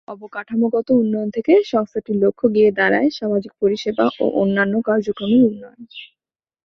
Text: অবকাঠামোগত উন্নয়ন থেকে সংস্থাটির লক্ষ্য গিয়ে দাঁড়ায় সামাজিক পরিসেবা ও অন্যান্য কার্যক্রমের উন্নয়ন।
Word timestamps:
অবকাঠামোগত 0.07 0.87
উন্নয়ন 0.93 1.29
থেকে 1.29 1.53
সংস্থাটির 1.63 2.17
লক্ষ্য 2.17 2.45
গিয়ে 2.55 2.69
দাঁড়ায় 2.71 3.09
সামাজিক 3.09 3.51
পরিসেবা 3.61 4.05
ও 4.19 4.25
অন্যান্য 4.41 4.73
কার্যক্রমের 4.85 5.41
উন্নয়ন। 5.43 5.81